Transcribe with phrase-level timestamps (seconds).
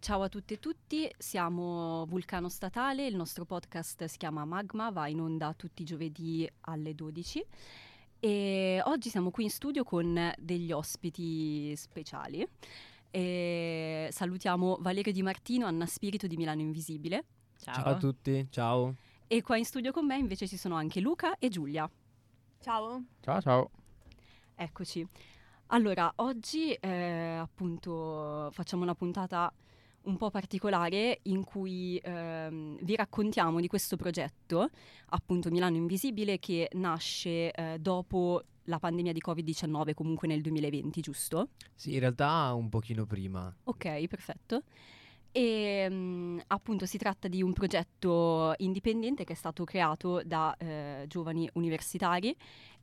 [0.00, 5.08] Ciao a tutte e tutti, siamo Vulcano Statale, il nostro podcast si chiama Magma, va
[5.08, 7.44] in onda tutti i giovedì alle 12
[8.18, 12.46] e oggi siamo qui in studio con degli ospiti speciali.
[13.10, 17.24] E salutiamo Valerio Di Martino, Anna Spirito di Milano Invisibile.
[17.58, 17.74] Ciao.
[17.74, 18.94] ciao a tutti, ciao.
[19.26, 21.88] E qua in studio con me invece ci sono anche Luca e Giulia.
[22.60, 23.04] Ciao.
[23.20, 23.70] Ciao ciao.
[24.54, 25.06] Eccoci.
[25.68, 29.52] Allora, oggi eh, appunto facciamo una puntata
[30.04, 34.68] un po' particolare in cui ehm, vi raccontiamo di questo progetto,
[35.10, 41.50] appunto Milano Invisibile, che nasce eh, dopo la pandemia di Covid-19, comunque nel 2020, giusto?
[41.74, 43.54] Sì, in realtà un pochino prima.
[43.64, 44.62] Ok, perfetto.
[45.36, 51.06] E mh, appunto si tratta di un progetto indipendente che è stato creato da eh,
[51.08, 52.34] giovani universitari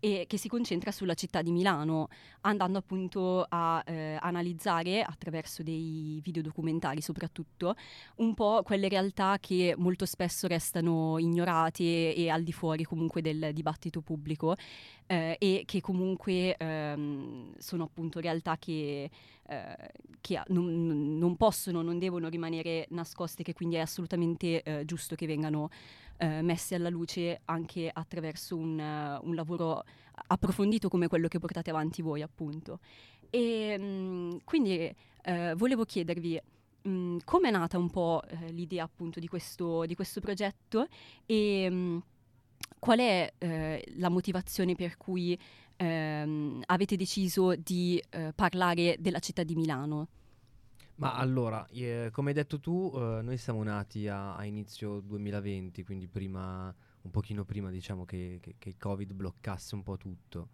[0.01, 2.09] e che si concentra sulla città di Milano,
[2.41, 7.75] andando appunto a eh, analizzare attraverso dei videodocumentari soprattutto
[8.15, 13.51] un po' quelle realtà che molto spesso restano ignorate e al di fuori comunque del
[13.53, 14.55] dibattito pubblico
[15.05, 19.09] eh, e che comunque ehm, sono appunto realtà che,
[19.47, 25.13] eh, che non, non, possono, non devono rimanere nascoste, che quindi è assolutamente eh, giusto
[25.13, 25.69] che vengano
[26.21, 29.83] eh, messi alla luce anche attraverso un, uh, un, lavoro
[30.27, 32.77] approfondito come quello che portate avanti voi, appunto.
[33.31, 36.39] E mh, mm, quindi uh, volevo chiedervi
[36.87, 40.85] mm, come è nata un po' uh, l'idea appunto di questo, di questo progetto
[41.25, 41.97] e mh, mm,
[42.77, 43.33] qual è
[43.97, 45.37] la motivazione per cui
[45.75, 48.01] ehm, avete deciso di
[48.33, 50.07] parlare della città di Milano?
[51.01, 55.83] Ma allora, eh, come hai detto tu, eh, noi siamo nati a, a, inizio 2020,
[55.83, 56.71] quindi prima,
[57.01, 60.49] un pochino prima diciamo che, che, che, il Covid bloccasse un po' tutto.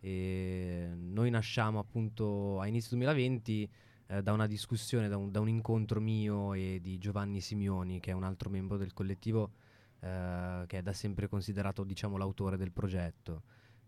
[0.00, 3.70] E noi nasciamo appunto a inizio 2020
[4.08, 8.10] eh, da una discussione, da un, da un, incontro mio e di Giovanni Simioni, che
[8.10, 9.52] è un altro membro del collettivo,
[10.00, 13.42] eh, che è da sempre considerato diciamo l'autore del progetto.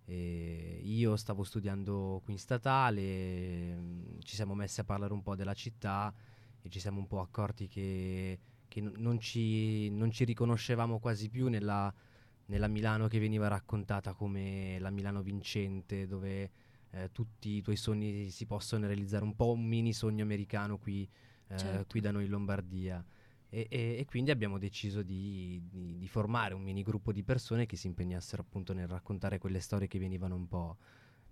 [0.05, 5.55] E io stavo studiando qui in statale, ci siamo messi a parlare un po' della
[5.55, 6.13] città
[6.61, 11.49] e ci siamo un po' accorti che, che non, ci, non, ci, riconoscevamo quasi più
[11.49, 11.93] nella,
[12.47, 16.51] nella, Milano che veniva raccontata come la Milano vincente, dove
[16.91, 21.09] eh, tutti i tuoi sogni si possono realizzare, un po' un mini sogno americano qui,
[21.49, 21.87] eh, certo.
[21.87, 23.05] qui da noi in Lombardia.
[23.51, 27.67] E, e, e, quindi abbiamo deciso di, di, di, formare un mini gruppo di persone
[27.67, 30.77] che si impegnassero appunto nel raccontare quelle storie che venivano un po',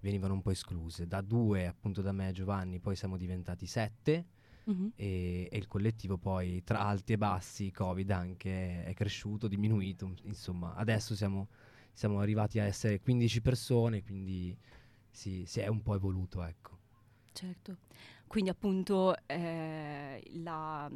[0.03, 1.07] venivano un po escluse.
[1.07, 4.27] Da due, appunto da me e Giovanni, poi siamo diventati sette
[4.71, 4.89] mm-hmm.
[4.95, 10.75] e, e, il collettivo poi tra alti e bassi, Covid anche, è, cresciuto, diminuito, insomma
[10.75, 11.49] adesso siamo,
[11.93, 14.57] siamo, arrivati a essere 15 persone, quindi
[15.11, 16.79] si, si è un po' evoluto, ecco.
[17.33, 17.79] Certo,
[18.27, 20.91] quindi appunto eh, la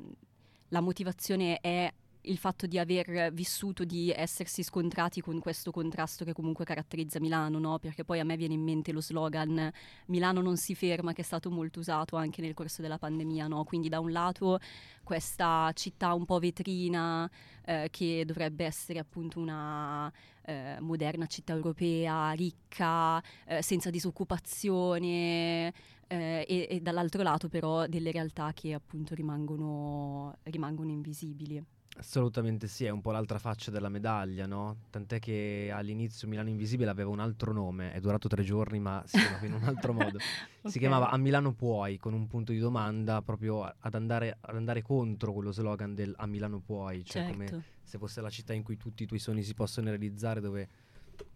[0.70, 1.92] la motivazione è
[2.26, 7.58] il fatto di aver vissuto, di essersi scontrati con questo contrasto che comunque caratterizza Milano,
[7.58, 7.78] no?
[7.78, 9.70] Perché poi a me viene in mente lo slogan
[10.06, 13.64] Milano non si ferma, che è stato molto usato anche nel corso della pandemia, no?
[13.64, 14.58] Quindi da un lato
[15.02, 17.30] questa città un po' vetrina,
[17.64, 20.12] eh, che dovrebbe essere appunto una
[20.42, 25.72] eh, moderna città europea, ricca, eh, senza disoccupazione,
[26.08, 31.64] eh, e, e, dall'altro lato però delle realtà che appunto rimangono, rimangono invisibili.
[31.98, 34.82] Assolutamente sì, è un po' l'altra faccia della medaglia, no?
[34.90, 39.18] Tant'è che all'inizio Milano Invisibile aveva un altro nome, è durato tre giorni ma si
[39.18, 40.18] chiamava in un altro modo.
[40.18, 40.70] okay.
[40.70, 44.82] Si chiamava A Milano puoi, con un punto di domanda proprio ad andare, ad andare
[44.82, 47.32] contro quello slogan del A Milano puoi, cioè certo.
[47.32, 50.68] come se fosse la città in cui tutti i tuoi sogni si possono realizzare, dove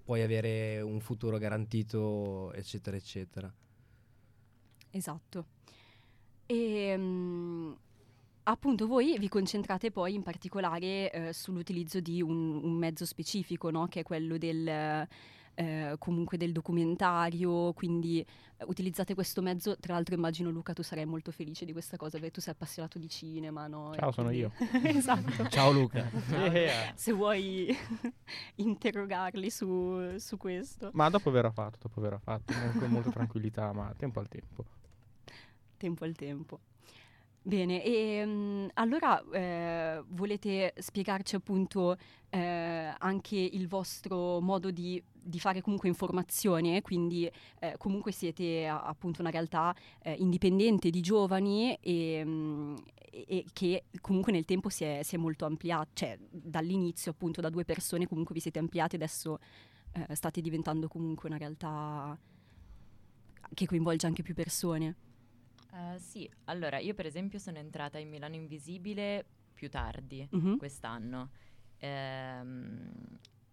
[0.05, 3.53] puoi avere un futuro garantito, eccetera, eccetera.
[4.91, 5.47] Esatto.
[6.47, 7.79] E, um,
[8.45, 13.87] appunto voi vi concentrate poi in particolare eh, sull'utilizzo di un, un mezzo specifico, no?
[13.89, 15.07] che è quello del...
[15.55, 19.77] Eh, comunque del documentario, quindi eh, utilizzate questo mezzo.
[19.79, 22.99] Tra l'altro immagino Luca tu sarai molto felice di questa cosa perché tu sei appassionato
[22.99, 23.93] di cinema, no?
[23.95, 24.53] Ciao, sono io.
[24.85, 25.49] esatto.
[25.49, 26.09] Ciao Luca.
[26.51, 26.93] Yeah.
[26.95, 27.77] Se vuoi
[28.57, 30.91] interrogarli su, su, questo.
[30.95, 34.65] Ma dopo verrà fatto, dopo verrà fatto, con molta tranquillità, ma tempo al tempo
[35.81, 36.61] tempo al tempo.
[37.43, 41.97] Bene, e um, allora eh, volete spiegarci appunto
[42.29, 49.23] eh, anche il vostro modo di, di, fare comunque informazione, quindi eh, comunque siete appunto
[49.23, 52.77] una realtà eh, indipendente di giovani e, um,
[53.11, 57.49] e, che comunque nel tempo si è, si è molto ampliata, cioè dall'inizio appunto da
[57.49, 59.39] due persone comunque vi siete ampliati, adesso
[59.93, 62.19] eh, state diventando comunque una realtà
[63.55, 65.09] che coinvolge anche più persone.
[65.73, 69.25] Uh, sì, allora io per esempio sono entrata in Milano Invisibile
[69.55, 70.57] più tardi Mhm.
[70.57, 71.31] quest'anno
[71.83, 72.93] Ehm,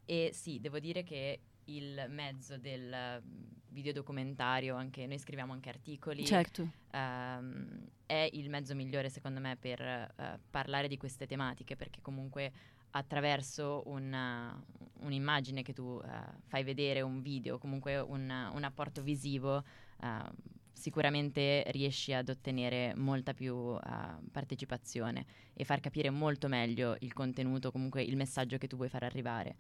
[0.05, 3.21] e sì, devo dire che il mezzo del
[3.69, 9.79] videodocumentario, anche noi scriviamo anche articoli, Certo, ehm, è il mezzo migliore secondo me per
[9.81, 12.51] eh, parlare di queste tematiche perché comunque
[12.91, 14.61] attraverso una-
[15.01, 16.09] un'immagine che tu eh,
[16.47, 19.63] fai vedere, un video, comunque un, un apporto visivo,
[20.01, 20.21] eh,
[20.77, 23.79] sicuramente riesci ad ottenere molta più eh,
[24.31, 29.03] partecipazione e far capire molto meglio il contenuto, comunque il messaggio che tu vuoi far
[29.03, 29.55] arrivare.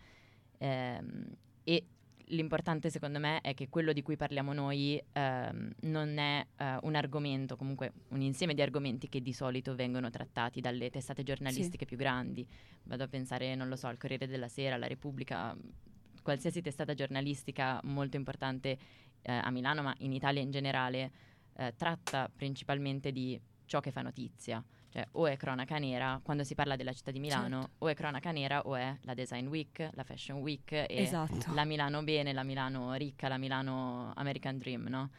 [0.59, 1.85] Ehm, e
[2.29, 6.95] l'importante secondo me è che quello di cui parliamo noi ehm, non è eh, un
[6.95, 11.97] argomento, comunque un insieme di argomenti che di solito vengono trattati dalle testate giornalistiche più
[11.97, 12.47] grandi.
[12.83, 15.55] Vado a pensare, non lo so, al Corriere della Sera, alla Repubblica,
[16.21, 18.77] qualsiasi testata giornalistica molto importante
[19.27, 21.11] eh, a Milano, ma in Italia in generale,
[21.57, 24.63] eh, tratta principalmente di ciò che fa notizia.
[24.89, 27.75] Cioè, o è cronaca nera, quando si parla della città di Milano, Certo.
[27.79, 31.53] o è cronaca nera o è la Design Week, la Fashion Week e esatto.
[31.53, 35.09] la Milano bene, la Milano ricca, la Milano American Dream, no?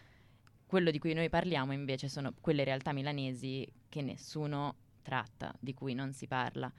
[0.67, 5.93] Quello di cui noi parliamo invece sono quelle realtà milanesi che nessuno tratta, di cui
[5.93, 6.73] non si parla.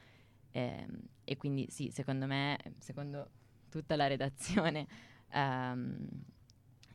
[0.51, 3.29] Ehm, e quindi sì, secondo me, secondo
[3.69, 4.87] tutta la redazione,
[5.31, 6.07] ehm,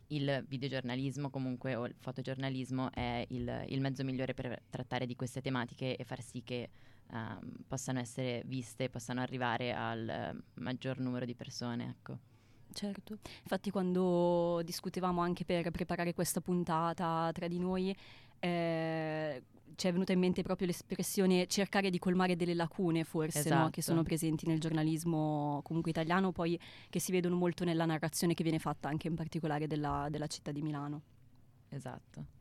[0.07, 5.41] il videogiornalismo comunque o il fotogiornalismo è il, il mezzo migliore per trattare di queste
[5.41, 6.69] tematiche e far sì che
[7.11, 12.17] ehm, possano essere viste, possano arrivare al eh, maggior numero di persone, ecco.
[12.73, 17.95] Certo, infatti quando discutevamo anche per preparare questa puntata tra di noi,
[18.45, 19.43] eh,
[19.75, 23.55] ci è venuta in mente proprio l'espressione cercare di colmare delle lacune forse, no?
[23.55, 23.69] Esatto.
[23.71, 26.59] che sono presenti nel giornalismo comunque italiano, poi
[26.89, 30.51] che si vedono molto nella narrazione che viene fatta anche in particolare della, della città
[30.51, 31.01] di Milano.
[31.69, 32.33] Esatto.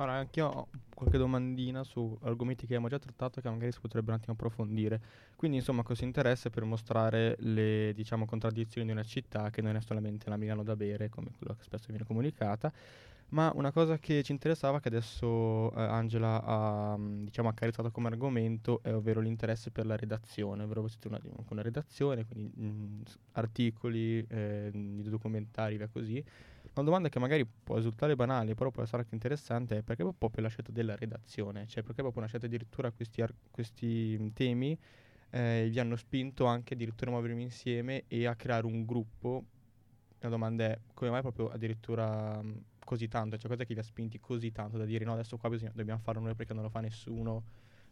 [0.00, 3.80] Ora, anche io ho qualche domandina su argomenti che abbiamo già trattato che magari si
[3.80, 5.00] potrebbero un attimo approfondire.
[5.34, 9.80] Quindi, insomma, questo interesse per mostrare le, diciamo, contraddizioni di una città che non è
[9.80, 12.72] solamente la Milano da bere, come quello che spesso viene comunicata,
[13.30, 18.08] ma una cosa che ci interessava, che adesso eh, Angela ha, mh, diciamo, accarezzato come
[18.08, 21.20] argomento, è ovvero l'interesse per la redazione, ovvero voi siete una,
[21.50, 26.22] una redazione, quindi mh, s- articoli, eh, documentari, via così.
[26.74, 30.42] Una domanda che magari può risultare banale, però può essere anche interessante, è perché proprio
[30.42, 31.66] la scelta della redazione?
[31.66, 34.78] Cioè, perché proprio una scelta addirittura questi, ar- questi mh, temi
[35.30, 39.44] eh, vi hanno spinto anche addirittura a muovermi insieme e a creare un gruppo?
[40.28, 43.38] La domanda è, come mai proprio addirittura mh, così tanto?
[43.38, 46.00] Cioè, cosa che vi ha spinti così tanto da dire no, adesso qua bisogna, dobbiamo
[46.00, 47.42] farlo noi perché non lo fa nessuno?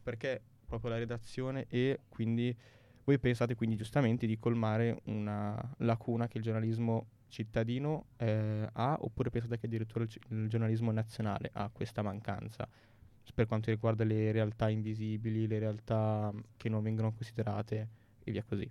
[0.02, 2.54] Perché proprio la redazione e quindi
[3.04, 9.30] voi pensate quindi giustamente di colmare una lacuna che il giornalismo cittadino eh, ha oppure
[9.30, 12.68] pensate che addirittura il, il giornalismo nazionale ha questa mancanza
[13.34, 17.88] per quanto riguarda le realtà invisibili, le realtà mh, che non vengono considerate
[18.22, 18.70] e via così.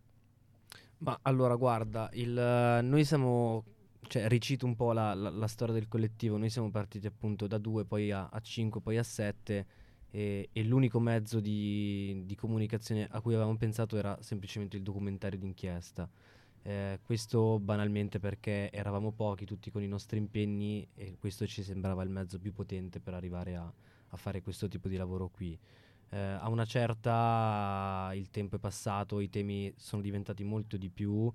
[0.99, 3.63] Ma allora, guarda, il, eh, noi siamo,
[4.07, 7.57] cioè ricito un po' la, la- la storia del collettivo, noi siamo partiti appunto da
[7.57, 9.65] due, poi a, a cinque, poi a sette
[10.09, 15.37] e, e l'unico mezzo di, di comunicazione a cui avevamo pensato era semplicemente il documentario
[15.37, 16.09] d'inchiesta.
[16.63, 22.01] Eh, questo banalmente perché eravamo pochi, tutti con i nostri impegni e questo ci sembrava
[22.03, 23.71] il mezzo più potente per arrivare a,
[24.09, 25.57] a fare questo tipo di lavoro qui.
[26.15, 31.29] Eh, a una certa il tempo è passato, i temi sono diventati molto di più,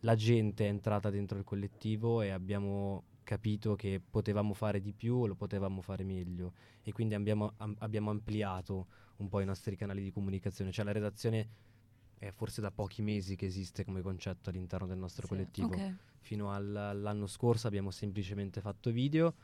[0.00, 5.16] la gente è entrata dentro il collettivo e abbiamo capito che potevamo fare di più
[5.16, 8.86] o lo potevamo fare meglio e quindi abbiamo, am- abbiamo ampliato
[9.16, 11.48] un po' i nostri canali di comunicazione, cioè la redazione
[12.16, 15.28] è forse da pochi mesi che esiste come concetto all'interno del nostro Sì.
[15.28, 15.94] collettivo Ok.
[16.20, 19.34] fino al- all'anno scorso abbiamo semplicemente fatto video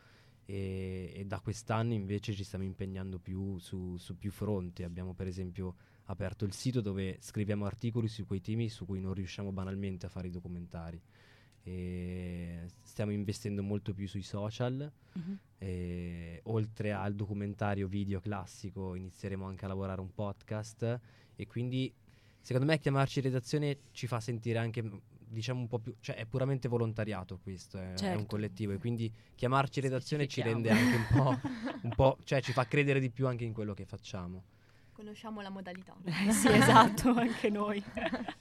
[0.51, 4.83] e, e da quest'anno invece ci stiamo impegnando più su, su più fronti.
[4.83, 5.75] Abbiamo per esempio
[6.05, 10.09] aperto il sito dove scriviamo articoli su quei temi su cui non riusciamo banalmente a
[10.09, 10.99] fare i documentari.
[11.63, 15.39] E stiamo investendo molto più sui social Mhm.
[15.59, 21.01] e oltre al documentario video classico inizieremo anche a lavorare un podcast
[21.37, 21.93] e quindi
[22.49, 24.83] secondo me chiamarci redazione ci fa sentire anche
[25.19, 28.25] diciamo un po' più cioè è puramente volontariato questo è, è un Certo.
[28.25, 31.41] collettivo e quindi chiamarci redazione ci rende anche un po',
[31.83, 34.45] un po' cioè ci fa credere di più anche in quello che facciamo
[34.99, 35.95] Conosciamo la modalità.
[36.03, 37.81] Eh, sì, esatto, anche noi.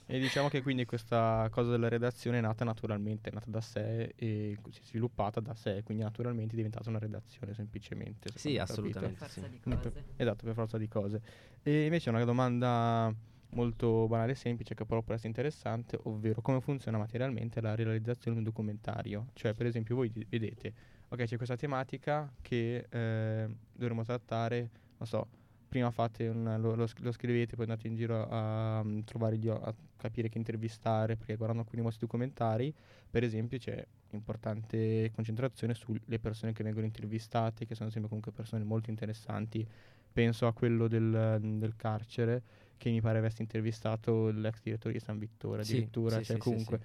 [0.06, 4.12] E diciamo che quindi questa cosa della redazione è nata naturalmente, è nata da sé
[4.16, 8.30] e si è sviluppata da sé, quindi naturalmente è diventata una redazione semplicemente.
[8.32, 8.72] se Sì, capito.
[8.72, 9.18] assolutamente.
[9.18, 9.50] Per forza sì.
[9.50, 10.04] di cose.
[10.16, 11.22] Esatto, per forza di cose.
[11.62, 13.14] E invece una domanda
[13.50, 18.36] molto banale e semplice che però può essere interessante, ovvero come funziona materialmente la realizzazione
[18.36, 19.28] di un documentario.
[19.34, 20.72] Cioè, per esempio, voi di- vedete
[21.08, 25.26] ok, c'è questa tematica che eh, dovremmo trattare, non so,
[25.68, 29.74] prima un, lo, lo, lo scrivete, poi andate in giro a, um, trovare gli, a
[29.96, 32.72] capire chi intervistare, perché guardando alcuni vostri documentari,
[33.10, 38.64] per esempio, c'è importante concentrazione sulle persone che vengono intervistate, che sono sempre comunque persone
[38.64, 39.66] molto interessanti.
[40.10, 42.42] Penso a quello del, del carcere,
[42.78, 46.40] che mi pare avesse intervistato l'ex direttore di San Vittore, Sì, addirittura, sì, cioè sì,
[46.40, 46.80] sì, comunque.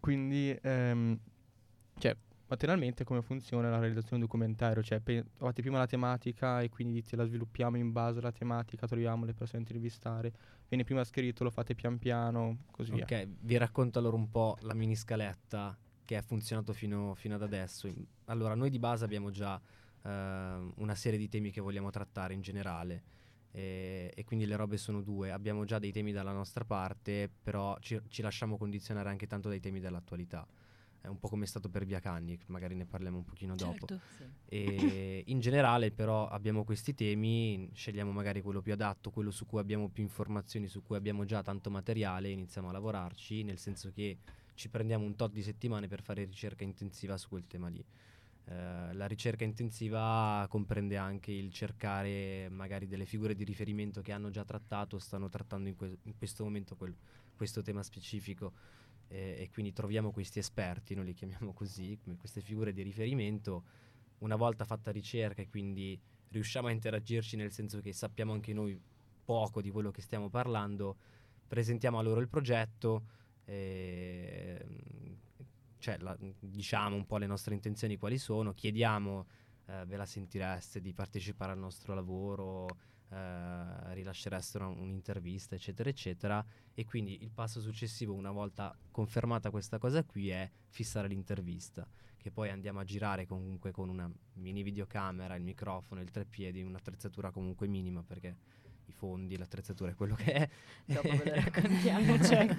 [0.00, 1.18] Quindi, ehm,
[1.98, 2.16] cioè,
[2.48, 4.82] materialmente come funziona la realizzazione di un documentario?
[4.82, 8.86] Cioè, pe- trovate prima la tematica e quindi dite la sviluppiamo in base alla tematica,
[8.86, 10.32] troviamo le persone da intervistare,
[10.68, 13.04] viene prima scritto, lo fate pian piano, così via.
[13.04, 17.42] Ok, vi racconto allora un po' la mini scaletta che ha funzionato fino, fino ad
[17.42, 17.92] adesso.
[18.26, 19.60] Allora, noi di base abbiamo già
[20.02, 23.02] ehm, una serie di temi che vogliamo trattare in generale
[23.56, 25.30] e, e quindi le robe sono due.
[25.30, 29.60] Abbiamo già dei temi dalla nostra parte, però ci, ci lasciamo condizionare anche tanto dai
[29.60, 30.46] temi dell'attualità.
[31.00, 33.86] È un po' come è stato per Via Canni, magari ne parliamo un pochino dopo.
[33.86, 34.00] Certo.
[34.18, 34.24] Sì.
[34.44, 39.58] E in generale però abbiamo questi temi, scegliamo magari quello più adatto, quello su cui
[39.58, 44.18] abbiamo più informazioni, su cui abbiamo già tanto materiale iniziamo a lavorarci, nel senso che
[44.52, 47.82] ci prendiamo un tot di settimane per fare ricerca intensiva su quel tema lì.
[48.48, 54.30] Eh, la ricerca intensiva comprende anche il cercare magari delle figure di riferimento che hanno
[54.30, 56.96] già trattato, stanno trattando in, que- in questo momento quel-
[57.34, 58.52] questo tema specifico
[59.08, 63.64] eh, e quindi troviamo questi esperti, noi li chiamiamo così, queste figure di riferimento.
[64.18, 66.00] Una volta fatta ricerca e quindi
[66.30, 68.80] riusciamo a interagirci nel senso che sappiamo anche noi
[69.24, 70.96] poco di quello che stiamo parlando,
[71.48, 73.04] presentiamo a loro il progetto,
[73.44, 74.64] eh,
[75.86, 79.26] cioè la- diciamo un po' le nostre intenzioni quali sono, chiediamo
[79.66, 82.66] eh, ve la sentireste di partecipare al nostro lavoro,
[83.08, 86.44] eh, rilascereste una- un'intervista, eccetera, eccetera.
[86.74, 92.32] E quindi il passo successivo, una volta confermata questa cosa qui, è fissare l'intervista, che
[92.32, 97.68] poi andiamo a girare comunque con una mini videocamera, il microfono, il treppiedi, un'attrezzatura comunque
[97.68, 98.36] minima perché
[98.86, 100.48] i fondi, l'attrezzatura quello che è.
[100.86, 102.22] Dopo ve lo raccontiamo.
[102.22, 102.54] certo.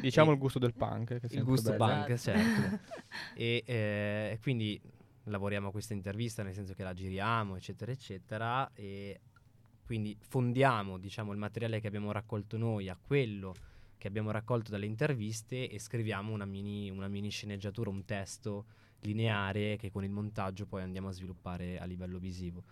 [0.00, 1.18] Diciamo E- il gusto del punk.
[1.30, 1.84] Il gusto bello.
[1.86, 2.38] punk, Esatto.
[2.38, 2.92] certo.
[3.34, 4.80] e eh, quindi
[5.24, 9.20] lavoriamo a questa intervista, nel senso che la giriamo, eccetera, eccetera, e
[9.84, 13.54] quindi fondiamo, diciamo, il materiale che abbiamo raccolto noi a quello
[13.98, 18.64] che abbiamo raccolto dalle interviste e scriviamo una mini, una mini sceneggiatura, un testo
[19.02, 22.64] lineare che con il montaggio poi andiamo a sviluppare a livello visivo.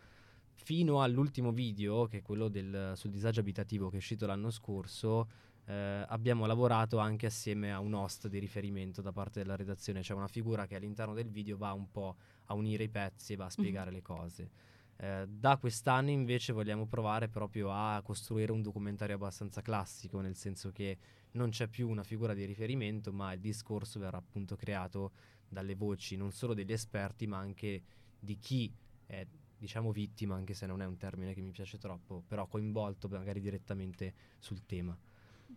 [0.62, 5.29] Fino all'ultimo video, che è quello del- sul disagio abitativo che è uscito l'anno scorso,
[5.64, 10.17] eh, abbiamo lavorato anche assieme a un host di riferimento da parte della redazione, cioè
[10.17, 12.14] una figura che all'interno del video va un po'
[12.45, 14.50] a unire i pezzi e va a spiegare le cose.
[14.97, 20.71] Eh, da quest'anno invece vogliamo provare proprio a costruire un documentario abbastanza classico, nel senso
[20.73, 20.99] che
[21.33, 25.12] non c'è più una figura di riferimento, ma il discorso verrà appunto creato
[25.49, 27.83] dalle voci non solo degli esperti, ma anche
[28.21, 28.71] di chi
[29.07, 29.26] è
[29.61, 33.40] diciamo vittima, anche se non è un termine che mi piace troppo, però coinvolto magari
[33.40, 34.97] direttamente sul tema.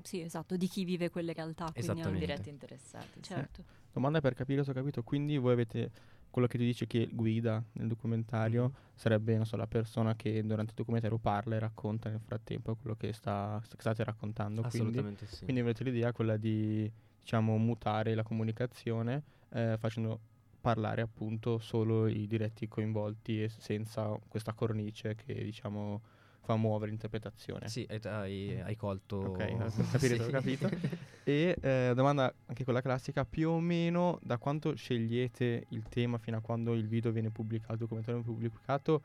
[0.01, 1.71] Sì, esatto, di chi vive quelle realtà.
[1.71, 3.21] quindi anche- Diretti interessati.
[3.21, 3.63] Certo.
[3.91, 5.03] Domanda per capire se ho capito.
[5.03, 5.91] Quindi voi avete
[6.31, 8.73] quello che tu dici che guida nel documentario Mhm.
[8.95, 12.95] sarebbe non so, la persona che durante il documentario parla e racconta nel frattempo quello
[12.95, 14.61] che, sta, che state raccontando.
[14.61, 15.43] Quindi, Assolutamente sì.
[15.43, 20.19] quindi avete l'idea quella di diciamo mutare la comunicazione eh, facendo
[20.63, 26.01] parlare appunto solo i diretti coinvolti e senza questa cornice che diciamo
[26.39, 27.67] fa muovere l'interpretazione.
[27.67, 29.17] Sì, hai, hai- hai colto.
[29.17, 30.31] Ok, ho capito, Sì.
[30.31, 30.69] capito.
[31.25, 36.35] E eh, domanda anche quella classica, più o meno da quanto scegliete il tema fino
[36.35, 39.03] a quando il video viene pubblicato, il documentario viene pubblicato,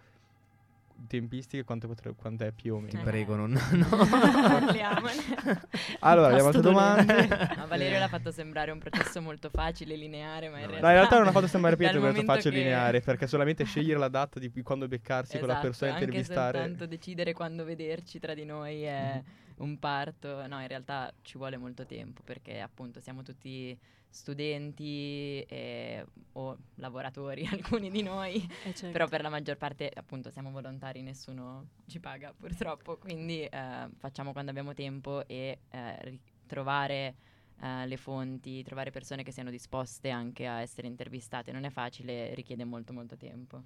[1.07, 3.02] tempistiche quanto, potre- quanto è più o Ti meno?
[3.09, 3.50] prego, non.
[3.52, 3.87] no.
[4.09, 5.12] Parliamone.
[6.00, 7.28] Allora, abbiamo altre domande.
[7.57, 10.87] Ma Valerio l'ha fatto sembrare un processo molto facile, lineare, ma in No, realtà...
[10.87, 13.64] No, in realtà non ha fatto sembrare pietro questo momento faccio che- lineare, perché solamente
[13.64, 16.59] scegliere la data di quando beccarsi con la Esatto, persona e intervistare.
[16.59, 19.23] soltanto decidere quando vederci tra di noi è
[19.59, 20.47] un parto.
[20.47, 23.76] No, in realtà ci vuole molto tempo perché appunto siamo tutti
[24.11, 28.91] studenti e- o lavoratori, alcuni di noi, Eh, certo.
[28.91, 34.33] però per la maggior parte appunto siamo volontari, nessuno ci paga purtroppo, quindi eh, facciamo
[34.33, 37.15] quando abbiamo tempo e eh, trovare
[37.61, 42.35] eh, le fonti, trovare persone che siano disposte anche a essere intervistate non è facile,
[42.35, 43.62] richiede molto molto tempo.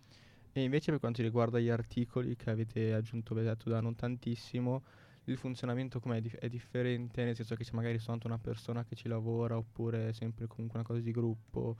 [0.55, 4.83] E invece per quanto riguarda gli articoli che avete aggiunto, avete detto da non tantissimo,
[5.25, 6.21] il funzionamento com'è?
[6.21, 7.25] Dif- è differente?
[7.25, 10.87] Nel senso che c'è magari soltanto una persona che ci lavora oppure sempre comunque una
[10.87, 11.76] cosa di gruppo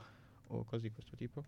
[0.47, 1.43] o cose di questo tipo?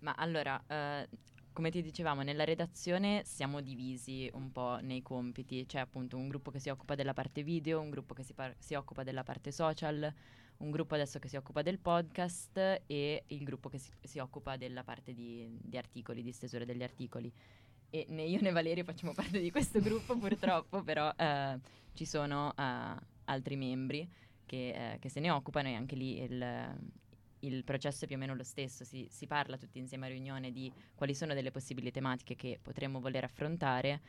[0.00, 1.08] Ma allora, eh,
[1.52, 5.66] come ti dicevamo, nella redazione siamo divisi un po' nei compiti.
[5.66, 8.56] C'è appunto un gruppo che si occupa della parte video, un gruppo che si, par-
[8.58, 10.12] si occupa della parte social,
[10.58, 14.56] un gruppo adesso che si occupa del podcast e il gruppo che si, si occupa
[14.56, 17.32] della parte di, di articoli, di stesura degli articoli
[17.94, 21.58] e né io né Valerio facciamo parte di questo gruppo purtroppo, però eh,
[21.92, 22.94] ci sono eh,
[23.24, 24.10] altri membri
[24.46, 26.74] che, eh, che, se ne occupano e anche lì il,
[27.40, 30.50] il processo è più o meno lo stesso, si, si, parla tutti insieme a riunione
[30.50, 34.00] di quali sono delle possibili tematiche che potremmo voler affrontare,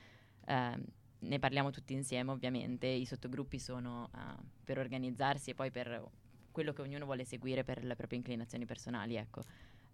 [0.45, 0.81] ehm,
[1.19, 6.09] ne parliamo tutti insieme ovviamente, i sottogruppi sono uh, per organizzarsi e poi per
[6.51, 9.41] quello che ognuno vuole seguire per le proprie inclinazioni personali, ecco.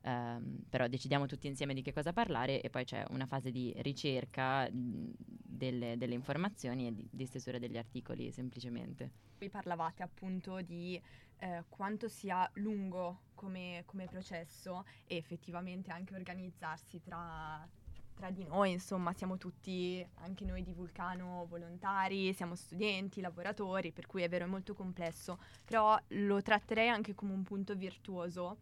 [0.01, 3.73] Um, però decidiamo tutti insieme di che cosa parlare e poi c'è una fase di
[3.79, 5.11] ricerca mh,
[5.43, 9.11] delle, delle, informazioni e di, di, stesura degli articoli semplicemente.
[9.39, 10.99] Vi parlavate appunto di
[11.39, 17.67] eh, quanto sia lungo come, come, processo e effettivamente anche organizzarsi tra,
[18.13, 24.07] tra di noi, insomma siamo tutti, anche noi di Vulcano, volontari, siamo studenti, lavoratori, per
[24.07, 28.59] cui è vero è molto complesso, però lo tratterei anche come un punto virtuoso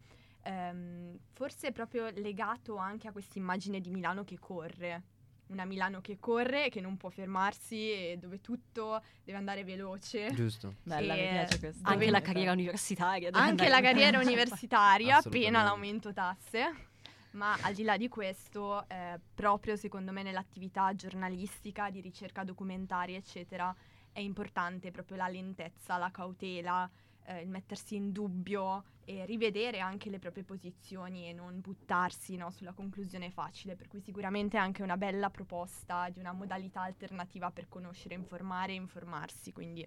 [0.48, 5.02] ehm, forse proprio legato anche a questa immagine di Milano che corre.
[5.48, 10.30] Una Milano che corre, che non può fermarsi e dove tutto deve andare veloce.
[10.34, 10.74] Giusto.
[10.82, 11.88] Bella, mi piace questo.
[11.88, 13.30] Anche la carriera universitaria.
[13.32, 16.86] Anche la carriera universitaria, pena l'aumento tasse.
[17.32, 23.16] Ma al di là di questo, eh, proprio secondo me nell'attività giornalistica, di ricerca documentaria,
[23.16, 23.74] eccetera,
[24.12, 26.90] è importante proprio la lentezza, la cautela,
[27.28, 32.50] eh, il mettersi in dubbio e rivedere anche le proprie posizioni e non buttarsi no,
[32.50, 37.50] sulla conclusione facile, per cui sicuramente è anche una bella proposta di una modalità alternativa
[37.50, 39.86] per conoscere, informare e informarsi, quindi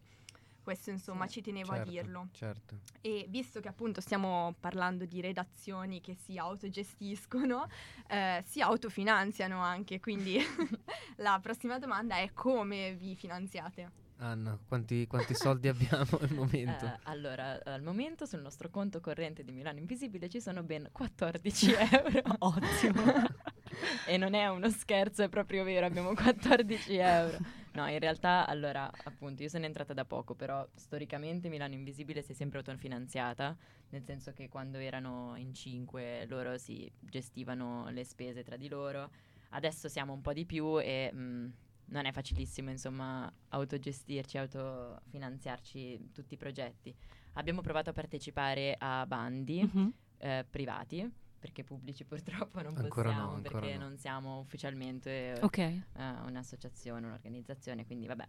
[0.61, 2.27] questo insomma sì, ci tenevo certo, a dirlo.
[2.31, 2.79] Certo.
[3.01, 7.67] E visto che appunto stiamo parlando di redazioni che si autogestiscono,
[8.07, 10.37] eh, si autofinanziano anche, quindi
[11.17, 14.09] la prossima domanda è come vi finanziate?
[14.21, 16.85] Anna, quanti, quanti soldi abbiamo al momento?
[16.85, 21.71] Uh, allora, al momento sul nostro conto corrente di Milano Invisibile ci sono ben 14
[21.91, 22.35] euro.
[22.37, 23.01] Ottimo.
[24.05, 27.37] e non è uno scherzo, è proprio vero, abbiamo 14 euro.
[27.73, 32.33] No, in realtà, allora, appunto, io sono entrata da poco, però storicamente Milano Invisibile si
[32.33, 33.57] è sempre autofinanziata,
[33.89, 39.09] nel senso che quando erano in 5 loro si gestivano le spese tra di loro.
[39.53, 41.09] Adesso siamo un po' di più e...
[41.11, 41.49] Mh, mm,
[41.91, 46.93] non è facilissimo, insomma, autogestirci, autofinanziarci tutti i progetti.
[47.33, 49.87] Abbiamo provato a partecipare a bandi mm-hmm.
[50.17, 53.87] eh, privati, perché pubblici purtroppo non ancora possiamo, no, perché no.
[53.87, 55.83] non siamo ufficialmente okay.
[55.95, 58.27] uh, un'associazione, un'organizzazione, quindi vabbè.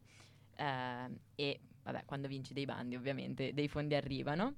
[0.58, 4.54] Uh, e vabbè, quando vinci dei bandi ovviamente dei fondi arrivano.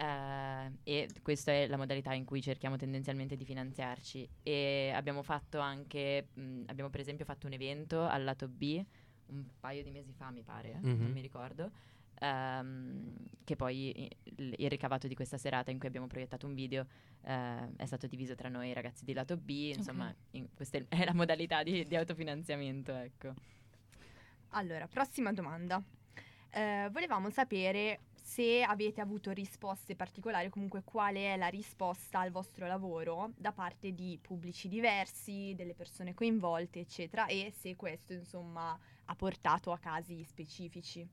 [0.00, 4.26] Uh, e questa è la modalità in cui cerchiamo tendenzialmente di finanziarci.
[4.42, 8.82] E abbiamo fatto anche, mh, abbiamo per esempio fatto un evento al lato B
[9.30, 11.00] un paio di mesi fa, mi pare, mm-hmm.
[11.00, 11.70] non mi ricordo.
[12.20, 16.82] Um, che poi il, il, ricavato di questa serata in cui abbiamo proiettato un video
[17.22, 20.16] uh, è stato diviso tra noi ragazzi di lato B, insomma okay.
[20.32, 22.94] in, questa è la modalità di, di autofinanziamento.
[22.94, 23.34] Ecco.
[24.50, 25.76] Allora, prossima domanda.
[26.52, 32.68] Uh, volevamo sapere se avete avuto risposte particolari, comunque quale è la risposta al vostro
[32.68, 39.14] lavoro da parte di pubblici diversi, delle persone coinvolte, eccetera, e se questo insomma ha
[39.16, 41.04] portato a casi specifici.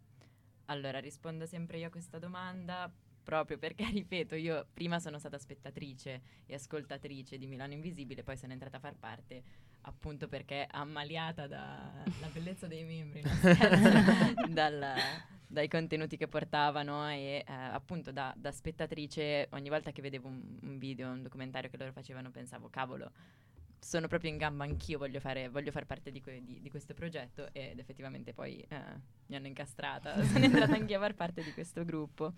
[0.65, 2.91] Allora, rispondo sempre io a questa domanda
[3.23, 8.53] proprio perché, ripeto, io prima sono stata spettatrice e ascoltatrice di Milano Invisibile, poi sono
[8.53, 9.43] entrata a far parte
[9.81, 13.23] appunto perché ammaliata dalla bellezza dei membri,
[14.53, 14.85] dal,
[15.47, 20.41] dai contenuti che portavano e eh, appunto da, da, spettatrice ogni volta che vedevo un,
[20.61, 23.11] un, video, un documentario che loro facevano pensavo cavolo
[23.79, 26.93] sono proprio in gamba anch'io, voglio fare, voglio far parte di, que- di, di, questo
[26.93, 28.79] progetto ed effettivamente poi eh,
[29.27, 32.33] mi hanno incastrata, sono entrata anch'io a far parte di questo gruppo.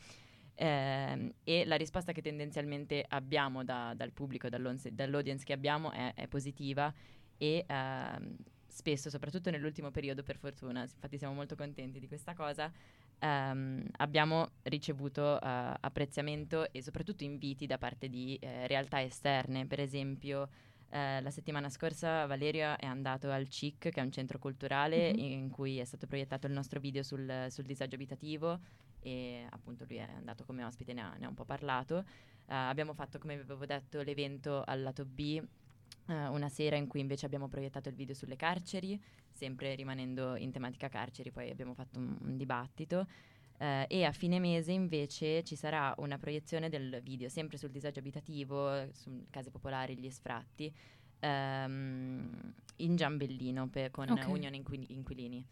[0.54, 6.28] Eh, e la risposta che tendenzialmente abbiamo da, dal pubblico, dall'audience che abbiamo è, è
[6.28, 6.94] positiva
[7.38, 8.36] e ehm,
[8.68, 12.72] spesso, soprattutto nell'ultimo periodo per fortuna, infatti siamo molto contenti di questa cosa,
[13.20, 19.80] ehm, abbiamo ricevuto eh, apprezzamento e soprattutto inviti da parte di eh, realtà esterne, per
[19.80, 20.50] esempio
[20.92, 25.32] eh, la settimana scorsa Valerio è andato al CIC, che è un centro culturale mm-hmm.
[25.32, 28.60] in cui è stato proiettato il nostro video sul, sul, disagio abitativo
[29.02, 31.98] e appunto lui è andato come ospite, ne ha, ne ha un po' parlato.
[32.48, 35.59] Uh, abbiamo fatto, come avevo detto, l'evento al lato B Uh,
[36.06, 39.00] una sera in cui invece abbiamo proiettato il video sulle carceri,
[39.32, 43.08] sempre rimanendo in tematica carceri, poi abbiamo fatto un, un dibattito.
[43.60, 48.00] Uh, e a fine mese invece ci sarà una proiezione del video, sempre sul disagio
[48.00, 50.74] abitativo, su case popolari, gli sfratti,
[51.20, 54.32] um, in Giambellino per, con okay.
[54.32, 55.46] Unione Inquil- Inquilini.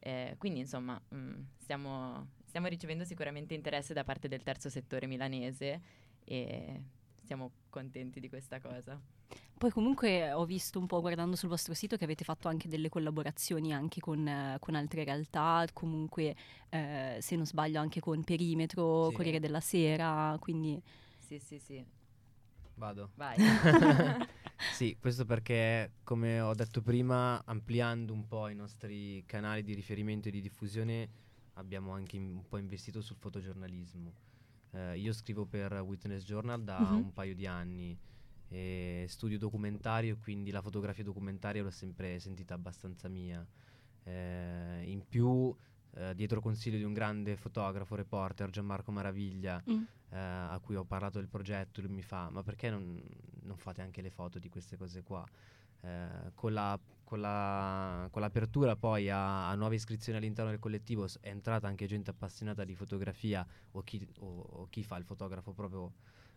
[0.00, 5.06] Eh, quindi insomma mh, mm, stiamo, stiamo ricevendo sicuramente interesse da parte del terzo settore
[5.06, 5.80] milanese
[6.24, 6.82] e
[7.22, 9.00] siamo contenti di questa cosa.
[9.56, 12.88] Poi comunque ho visto un po' guardando sul vostro sito che avete fatto anche delle
[12.88, 16.34] collaborazioni anche con, eh, con altre realtà, comunque
[16.68, 19.14] eh, se non sbaglio anche con Perimetro, Sì.
[19.14, 20.82] Corriere della Sera, quindi
[21.18, 21.84] Sì, sì, sì.
[22.74, 23.10] Vado.
[23.14, 23.36] Vai.
[24.72, 30.28] Sì, questo perché, come ho detto prima, ampliando un po' i nostri canali di riferimento
[30.28, 31.08] e di diffusione,
[31.54, 34.12] abbiamo anche un po' investito sul fotogiornalismo.
[34.74, 36.96] Eh, io scrivo per Witness Journal da Mhm.
[36.96, 37.96] un paio di anni
[38.48, 43.46] e studio documentario, quindi la fotografia documentaria l'ho sempre sentita abbastanza mia.
[44.04, 45.54] Eh, in più,
[45.94, 49.82] eh, dietro consiglio di un grande fotografo, reporter, Gianmarco Maraviglia, Mm.
[50.10, 53.00] eh, a cui ho parlato del progetto, lui mi fa: Ma perché non,
[53.42, 55.24] non fate anche le foto di queste cose qua?
[55.82, 56.78] Eh, con, la-
[57.12, 61.84] con la- con l'apertura poi a, a nuove iscrizioni all'interno del collettivo è entrata anche
[61.84, 65.92] gente appassionata di fotografia o chi, o- o chi fa il fotografo proprio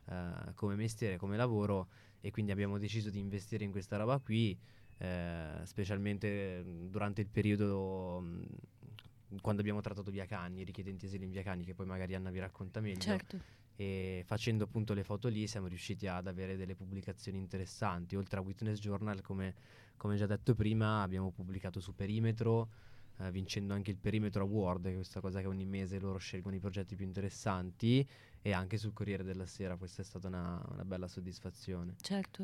[0.09, 1.87] eh, come mestiere, come lavoro
[2.19, 4.57] e quindi abbiamo deciso di investire in questa roba qui,
[4.97, 8.43] eh, specialmente mm, durante il periodo mm,
[9.39, 12.31] quando abbiamo trattato Via Cagni, i richiedenti asilo in Via Cagni, che poi magari Anna
[12.31, 13.39] vi racconta meglio certo.
[13.77, 18.15] e facendo appunto le foto lì siamo riusciti ad avere delle pubblicazioni interessanti.
[18.17, 19.55] Oltre a Witness Journal, come,
[19.97, 22.69] come già detto prima, abbiamo pubblicato su Perimetro,
[23.19, 26.55] eh, vincendo anche il Perimetro Award, che è questa cosa che ogni mese loro scelgono
[26.55, 28.07] i progetti più interessanti,
[28.41, 29.75] e anche sul Corriere della Sera.
[29.77, 31.95] Questa è stata una, una bella soddisfazione.
[32.01, 32.43] Certo.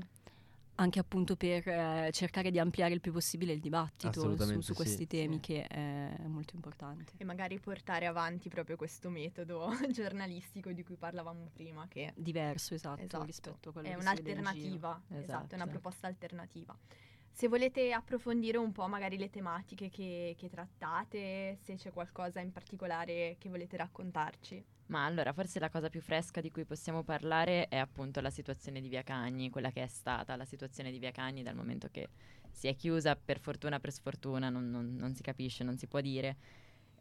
[0.76, 4.74] Anche appunto per eh, cercare di ampliare il più possibile il dibattito su, su sì.
[4.74, 5.42] questi temi Sì.
[5.42, 7.12] che è molto importante.
[7.18, 13.02] E magari portare avanti proprio questo metodo giornalistico di cui parlavamo prima, che Diverso, esatto,
[13.04, 14.10] Esatto, rispetto a quello è che giro.
[14.10, 15.70] un'alternativa, esatto, è una Esatto.
[15.70, 16.76] proposta alternativa.
[17.32, 22.52] Se volete approfondire un po' magari le tematiche che, che trattate, se c'è qualcosa in
[22.52, 24.64] particolare che volete raccontarci.
[24.88, 28.82] Ma allora, forse la cosa più fresca di cui possiamo parlare è appunto la situazione
[28.82, 32.10] di Via Cagni, quella che è stata la situazione di Via Cagni dal momento che
[32.52, 36.02] si è chiusa, per fortuna per sfortuna, non, non- non si capisce, non si può
[36.02, 36.36] dire.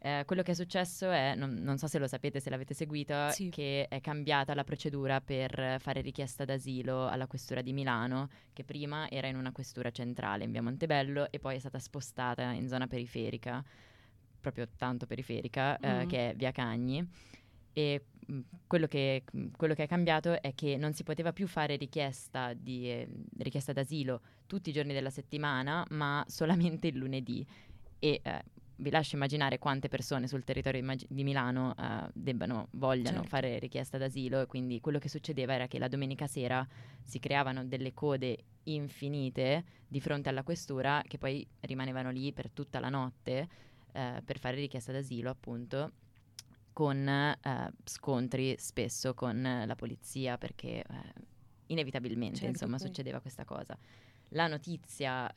[0.03, 3.29] Eh, quello che è successo è, non, non so se lo sapete, se l'avete seguita,
[3.29, 3.49] Sì.
[3.49, 9.07] che è cambiata la procedura per fare richiesta d'asilo alla questura di Milano, che prima
[9.11, 12.87] era in una questura centrale in via Montebello e poi è stata spostata in zona
[12.87, 13.63] periferica,
[14.39, 16.07] proprio tanto periferica, eh, Mhm.
[16.07, 17.07] che è via Cagni.
[17.73, 19.23] E mh, quello che,
[19.55, 23.71] quello che è cambiato è che non si poteva più fare richiesta, di, eh, richiesta
[23.71, 27.45] d'asilo tutti i giorni della settimana, ma solamente il lunedì.
[27.99, 28.43] E eh,
[28.77, 33.27] vi lascio immaginare quante persone sul territorio di, Mag- di Milano eh, debbano, vogliano Certo.
[33.29, 34.41] fare richiesta d'asilo.
[34.41, 36.67] E quindi quello che succedeva era che la domenica sera
[37.03, 42.79] si creavano delle code infinite di fronte alla questura che poi rimanevano lì per tutta
[42.79, 43.47] la notte
[43.93, 45.91] eh, per fare richiesta d'asilo, appunto
[46.73, 47.37] con eh,
[47.83, 50.83] scontri spesso con la polizia perché
[51.67, 52.87] inevitabilmente Certo, insomma poi.
[52.87, 53.77] succedeva questa cosa.
[54.29, 55.29] La notizia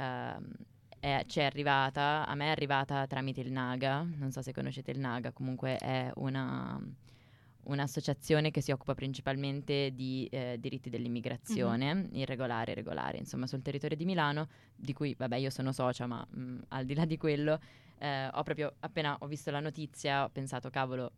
[1.05, 4.91] è- ci è arrivata, a me è arrivata tramite il Naga, non so se conoscete
[4.91, 6.81] il Naga, comunque è una,
[7.65, 13.99] un'associazione che si occupa principalmente di eh, diritti dell'immigrazione, irregolare e regolare, insomma sul territorio
[13.99, 17.61] di Milano, di cui vabbè io sono socia, ma mh, al di là di quello
[17.99, 21.13] eh, ho proprio appena ho visto la notizia ho pensato cavolo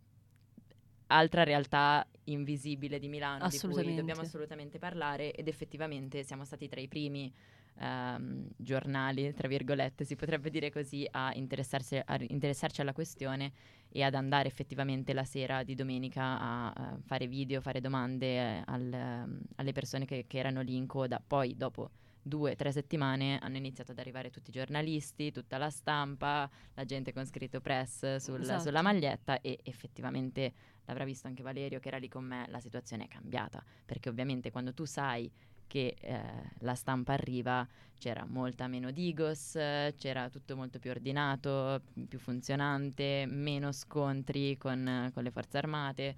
[1.09, 6.81] altra realtà invisibile di Milano di cui dobbiamo assolutamente parlare ed effettivamente siamo stati tra
[6.81, 7.33] i primi
[7.79, 13.53] ehm, giornali, tra virgolette, si potrebbe dire così, a interessarsi, a interessarci alla questione
[13.89, 18.63] e ad andare effettivamente la sera di domenica a, eh, fare video, fare domande eh,
[18.67, 21.23] al, ehm, alle persone che, che erano lì in coda.
[21.25, 21.91] Poi dopo
[22.27, 26.85] due o tre settimane hanno iniziato ad arrivare tutti i giornalisti, tutta la stampa, la
[26.85, 28.63] gente con scritto press sul- Esatto.
[28.63, 30.53] sulla maglietta e effettivamente
[30.87, 34.51] l'avrà visto anche Valerio che era lì con me, la situazione è cambiata, perché ovviamente
[34.51, 35.31] quando tu sai
[35.67, 36.21] che eh,
[36.61, 37.67] la stampa arriva
[37.99, 45.23] c'era molta meno digos, c'era tutto molto più ordinato, più funzionante, meno scontri con, con
[45.23, 46.17] le forze armate.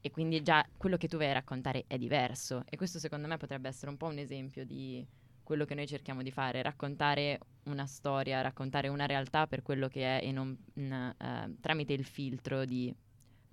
[0.00, 2.62] E quindi già quello che tu vai a raccontare è diverso.
[2.68, 5.04] E questo secondo me potrebbe essere un po' un esempio di
[5.42, 10.18] quello che noi cerchiamo di fare, raccontare una storia, raccontare una realtà per quello che
[10.18, 12.94] è e non eh, tramite il filtro di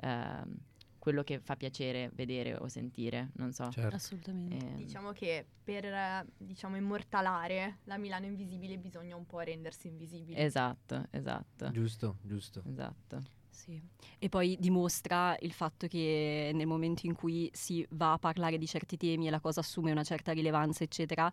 [0.01, 0.57] ehm,
[1.03, 3.69] quello che fa piacere vedere o sentire, non so.
[3.69, 3.93] Certo.
[3.93, 4.55] Assolutamente.
[4.55, 10.39] Ehm, Diciamo che per eh, diciamo, immortalare la Milano invisibile bisogna un po' rendersi invisibili.
[10.39, 11.69] Esatto, esatto.
[11.71, 12.63] Giusto, giusto.
[12.65, 13.21] Esatto.
[13.49, 13.81] Sì.
[14.17, 18.65] E poi dimostra il fatto che nel momento in cui si va a parlare di
[18.65, 21.29] certi temi e la cosa assume una certa rilevanza, eccetera,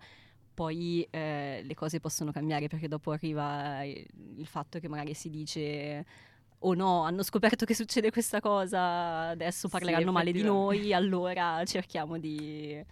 [0.53, 4.05] poi eh, le cose possono cambiare perché dopo arriva il
[4.37, 6.05] il fatto che magari si dice
[6.63, 11.63] o no, hanno scoperto che succede questa cosa, adesso Sì, parleranno male di noi, allora
[11.65, 12.85] cerchiamo di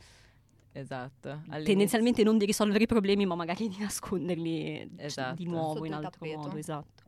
[0.73, 1.29] Esatto.
[1.29, 5.35] all'inizio- tendenzialmente non di risolvere i problemi, ma magari di nasconderli Esatto.
[5.35, 6.39] di nuovo Sotto in altro tappeto.
[6.39, 7.03] modo, esatto.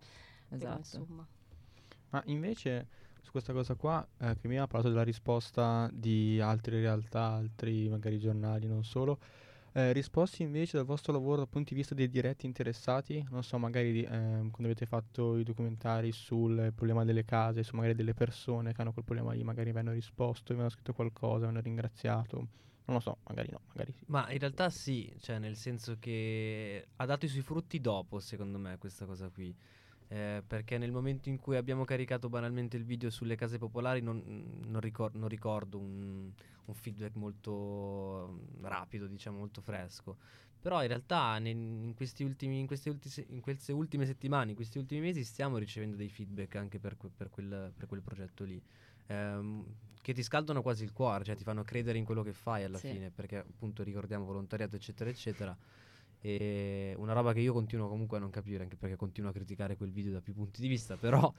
[0.50, 1.06] Esatto.
[2.10, 2.88] Ma invece
[3.22, 7.88] su questa cosa qua, eh, che mi ha parlato della risposta di altre realtà, altri
[7.88, 9.18] magari giornali, non solo,
[9.72, 13.58] eh, risposte invece dal vostro lavoro dal punto di vista dei diretti interessati, non so,
[13.58, 18.14] magari di- ehm, quando avete fatto i documentari sul problema delle case, su magari delle
[18.14, 21.50] persone che hanno quel problema lì, magari vi hanno risposto, vi hanno scritto qualcosa, vi
[21.52, 22.36] hanno ringraziato,
[22.86, 24.04] non lo so, magari no, magari sì.
[24.06, 28.58] Ma in realtà sì, cioè nel senso che ha dato i suoi frutti dopo, secondo
[28.58, 29.54] me, questa cosa qui.
[30.12, 34.20] Eh, perché nel momento in cui abbiamo caricato banalmente il video sulle case popolari non,
[34.66, 36.32] non ricor- non ricordo un,
[36.70, 38.28] un feedback molto
[38.60, 40.16] mm, rapido, diciamo, molto fresco.
[40.60, 44.56] Però in realtà ne- in, questi ultimi, in, queste ulti in queste ultime settimane, in
[44.56, 48.44] questi ultimi mesi stiamo ricevendo dei feedback anche per, que- per quel, per quel progetto
[48.44, 48.62] lì.
[49.06, 49.64] Ehm,
[50.02, 52.78] che ti scaldano quasi il cuore, cioè ti fanno credere in quello che fai alla
[52.78, 52.88] Sì.
[52.88, 55.56] fine, perché appunto ricordiamo volontariato eccetera eccetera.
[56.22, 59.76] E una roba che io continuo comunque a non capire, anche perché continuo a criticare
[59.76, 61.32] quel video da più punti di vista, però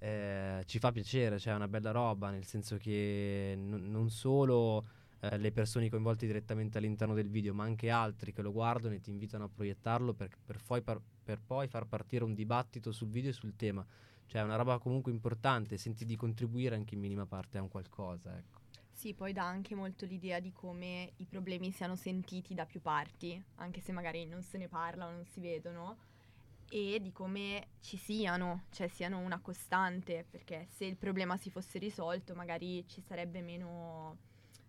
[0.00, 4.86] eh, ci fa piacere, cioè è una bella roba, nel senso che non- non solo
[5.20, 9.00] eh, le persone coinvolte direttamente all'interno del video, ma anche altri che lo guardano e
[9.00, 13.08] ti invitano a proiettarlo per, per poi, par- per poi far partire un dibattito sul
[13.08, 13.84] video e sul tema.
[14.26, 17.68] Cioè è una roba comunque importante, senti di contribuire anche in minima parte a un
[17.68, 18.60] qualcosa, ecco.
[18.92, 23.42] Sì, poi dà anche molto l'idea di come i problemi siano sentiti da più parti,
[23.56, 25.96] anche se magari non se ne parla o non si vedono,
[26.70, 31.78] e di come ci siano, cioè siano una costante, perché se il problema si fosse
[31.78, 34.16] risolto magari ci sarebbe meno,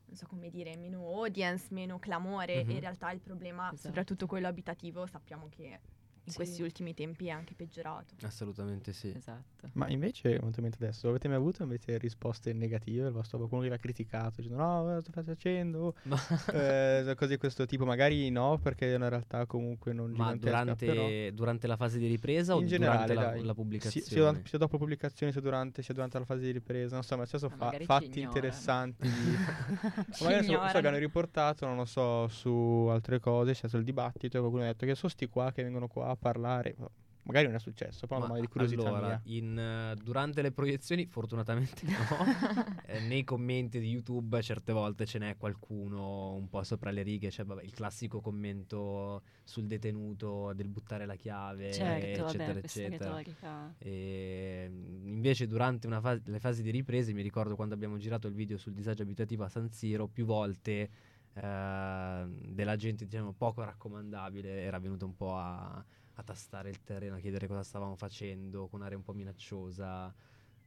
[0.05, 2.69] non so come dire, meno audience, meno clamore, Mhm.
[2.69, 3.87] e in realtà il problema, Esatto.
[3.87, 5.79] soprattutto quello abitativo, sappiamo che
[6.23, 6.35] in Sì.
[6.35, 8.13] questi ultimi tempi è anche peggiorato.
[8.21, 9.11] Assolutamente sì.
[9.15, 9.69] Esatto.
[9.73, 13.07] Ma invece, eventualmente adesso, avete mai avuto invece risposte negative?
[13.07, 15.95] Il vostro qualcuno che vi ha criticato, dicendo no, cosa stai facendo?
[16.03, 16.17] Ma,
[16.53, 20.85] Eh, cose di questo tipo, magari no, perché è una realtà comunque non ma durante,
[20.85, 23.39] però durante la fase di ripresa o in durante generale, la, dai.
[23.43, 24.05] la Sì, pubblicazione?
[24.07, 27.03] sia, durante- sia dopo la pubblicazione, sia durante, sia durante la fase di ripresa, non
[27.03, 29.35] so, ma c'è stato Ma fa- ci fatti interessanti di...
[30.11, 33.57] Ci Ma magari so, so che hanno riportato, non lo so, su altre cose, c'è
[33.59, 36.15] stato il dibattito e qualcuno ha detto che sono sti qua che vengono qua a
[36.15, 36.75] parlare.
[37.23, 39.21] Magari non è successo, però Ma magari di curiosità allora, mia.
[39.25, 41.93] in, eh, durante le proiezioni, fortunatamente no,
[42.87, 47.29] eh, nei commenti di YouTube certe volte ce n'è qualcuno un po' sopra le righe,
[47.29, 53.75] cioè vabbè, il classico commento sul detenuto del buttare la chiave, Certo, eccetera, vabbè, eccetera.
[53.77, 58.27] E, mm, invece durante una fase- le fasi di riprese, mi ricordo quando abbiamo girato
[58.27, 60.89] il video sul disagio abitativo a San Siro, più volte
[61.33, 67.15] eh, della gente diciamo poco raccomandabile era venuta un po' a, a tastare il terreno,
[67.15, 70.13] a chiedere cosa stavamo facendo, con aria un po' minacciosa.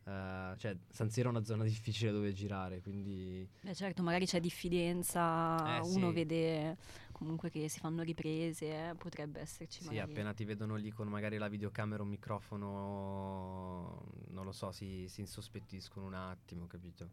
[0.04, 4.40] Eh, cioè, San Siro è una zona difficile dove girare, quindi Beh, certo, magari c'è
[4.40, 6.12] diffidenza, Eh, uno sì.
[6.12, 6.76] vede
[7.12, 10.00] comunque che si fanno riprese, eh, potrebbe esserci sì, magari.
[10.00, 15.07] appena ti vedono lì con magari la videocamera o un microfono, non lo so, si,
[15.09, 17.11] si insospettiscono un attimo, capito?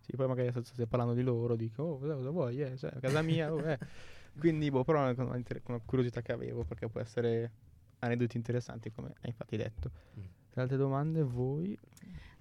[0.00, 2.60] Sì, poi magari se stai parlando di loro, dico, oh, cosa, cosa vuoi?
[2.60, 3.78] Eh, cioè, casa mia, oh, eh.
[4.38, 7.50] Quindi, boh, però è una, una curiosità che avevo, perché può essere
[8.00, 9.90] aneddoti interessanti, come hai infatti detto.
[10.18, 10.24] Mm.
[10.54, 11.78] Altre domande, voi?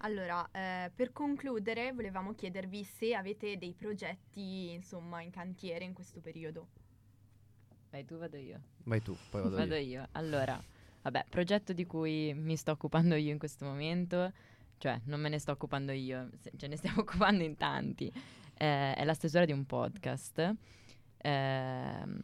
[0.04, 6.20] Allora, eh, per concludere, volevamo chiedervi se avete dei progetti, insomma, in cantiere in questo
[6.20, 6.68] periodo.
[7.92, 8.60] Vai tu, vado io.
[8.84, 10.00] Vai tu, poi vado, Vado io.
[10.00, 10.08] io.
[10.14, 10.60] Allora,
[11.04, 14.32] vabbè, progetto di cui mi sto occupando io in questo momento,
[14.78, 18.12] cioè non me ne sto occupando io, se- ce ne stiamo occupando in tanti,
[18.58, 20.56] eh, è la stesura di un podcast,
[21.22, 22.20] ehm,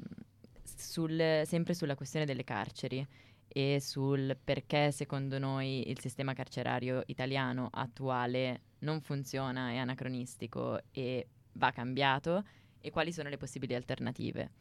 [0.75, 3.05] sul- sempre sulla questione delle carceri
[3.47, 11.27] e sul perché secondo noi il sistema carcerario italiano attuale non funziona, è anacronistico e
[11.53, 12.43] va cambiato
[12.79, 14.51] e quali sono le possibili alternative.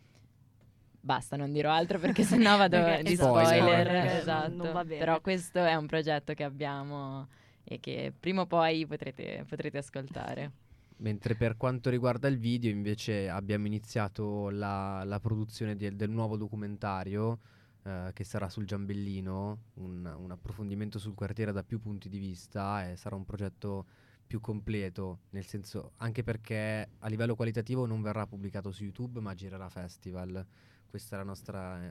[1.01, 3.87] Basta, non dirò altro perché sennò vado Perché- di esatto, spoiler.
[3.87, 4.53] perché esatto.
[4.55, 4.99] non va bene.
[4.99, 7.29] Però questo è un progetto che abbiamo
[7.65, 10.51] e che prima o poi potrete, potrete ascoltare.
[10.99, 16.37] Mentre per quanto riguarda il video, invece, abbiamo iniziato la, la produzione di- del nuovo
[16.39, 17.39] documentario
[17.83, 22.89] eh, che sarà sul Giambellino, un, un approfondimento sul quartiere da più punti di vista
[22.91, 23.87] e sarà un progetto
[24.27, 29.35] più completo, nel senso anche perché a livello qualitativo non verrà pubblicato su YouTube, ma
[29.35, 30.45] girerà festival.
[30.89, 31.91] Questa è la nostra, eh,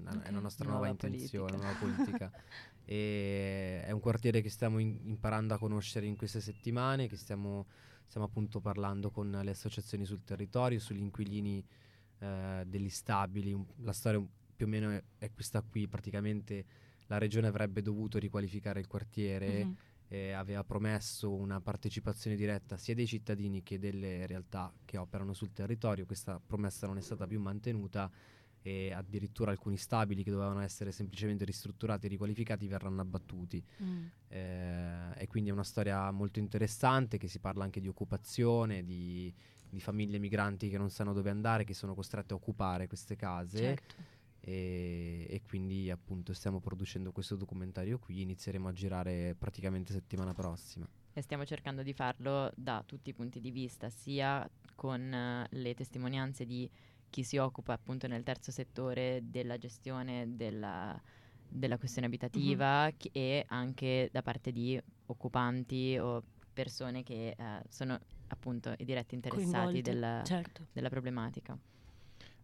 [0.00, 2.30] una- è la nostra Nuova nuova, intenzione, nuova politica.
[2.84, 7.66] e è un quartiere che stiamo in- imparando a conoscere in queste settimane, che stiamo
[8.10, 11.64] Stiamo appunto parlando con le associazioni sul territorio, sugli inquilini
[12.18, 13.56] eh, degli stabili.
[13.82, 14.20] La storia
[14.56, 16.64] più o meno è, è questa qui, praticamente
[17.06, 19.76] la regione avrebbe dovuto riqualificare il quartiere, Mhm.
[20.08, 25.52] eh, aveva promesso una partecipazione diretta sia dei cittadini che delle realtà che operano sul
[25.52, 28.10] territorio, questa promessa non è stata più mantenuta
[28.62, 33.62] e addirittura alcuni stabili che dovevano essere semplicemente ristrutturati e riqualificati verranno abbattuti.
[33.82, 34.06] Mm.
[34.28, 39.32] Eh, e quindi è una storia molto interessante che si parla anche di occupazione, di,
[39.68, 43.58] di famiglie migranti che non sanno dove andare, che sono costrette a occupare queste case
[43.58, 43.94] Certo.
[44.40, 50.86] e, e quindi appunto stiamo producendo questo documentario qui, inizieremo a girare praticamente settimana prossima.
[51.12, 55.74] E stiamo cercando di farlo da tutti i punti di vista, sia con eh, le
[55.74, 56.70] testimonianze di
[57.10, 60.98] chi si occupa appunto nel terzo settore della gestione della,
[61.46, 67.98] della questione abitativa chi- e anche da parte di occupanti o persone che eh, sono
[68.28, 70.66] appunto i diretti interessati della, Certo.
[70.72, 71.58] della problematica.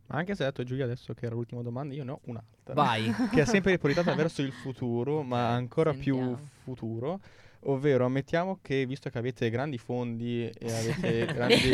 [0.08, 2.74] Ma anche se ha detto Giulia adesso che era l'ultima domanda, io ne ho un'altra.
[2.74, 3.10] Vai!
[3.30, 6.36] Che è sempre riportata verso il futuro, ma ancora sentiamo.
[6.36, 7.20] più futuro.
[7.68, 11.70] Ovvero, ammettiamo che visto che avete grandi fondi e avete grandi.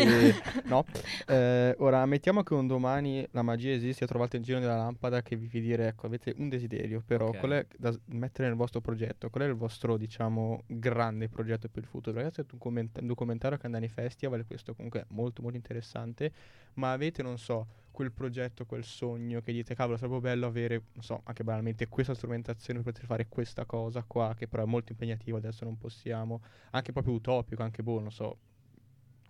[0.64, 0.84] No.
[1.26, 5.36] Eh, ora, ammettiamo che un domani la magia esiste, trovate il giro della lampada che
[5.36, 7.38] vi fi dire, ecco, avete un desiderio, però Ok.
[7.38, 9.28] qual è da mettere nel vostro progetto?
[9.28, 12.16] Qual è il vostro, diciamo, grande progetto per il futuro?
[12.16, 15.56] Ragazzi, è un, comment- un documentario che andrà nei festival, questo comunque è molto molto
[15.58, 16.32] interessante,
[16.74, 21.04] ma avete, non so, quel progetto, quel sogno che dite, cavolo, sarebbe bello avere, non
[21.04, 24.90] so, anche banalmente questa strumentazione per poter fare questa cosa qua, che però è molto
[24.90, 28.38] impegnativo, adesso non possiamo, anche proprio utopico, anche boh, non so,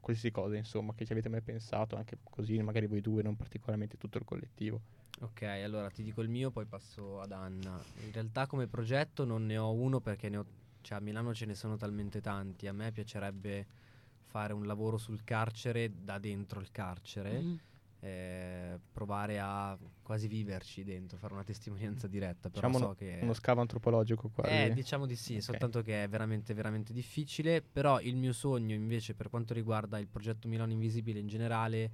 [0.01, 3.99] qualsiasi cosa, insomma, che ci avete mai pensato, anche così, magari voi due, non particolarmente
[3.99, 4.81] tutto il collettivo.
[5.21, 7.81] Ok, allora ti dico il mio, poi passo ad Anna.
[8.05, 10.47] In realtà come progetto non ne ho uno perché ne ho,
[10.81, 12.67] cioè a Milano ce ne sono talmente tanti.
[12.67, 13.67] A me piacerebbe
[14.25, 17.55] fare un lavoro sul carcere da dentro il carcere, Mm.
[18.05, 22.51] Eh, provare a quasi viverci dentro, fare una testimonianza diretta.
[22.51, 24.51] Però Diciamo so che Uno scavo antropologico quasi.
[24.53, 25.43] eh, diciamo di sì, Ok.
[25.43, 27.63] soltanto che è veramente, veramente difficile.
[27.63, 31.91] Però il mio sogno, invece, per quanto riguarda il progetto Milano Invisibile in generale,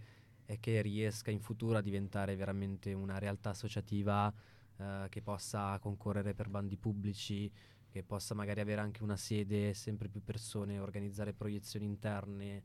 [0.47, 4.33] è che riesca in futuro a diventare veramente una realtà associativa
[4.79, 7.53] eh, che possa concorrere per bandi pubblici,
[7.91, 12.63] che possa magari avere anche una sede, sempre più persone, organizzare proiezioni interne,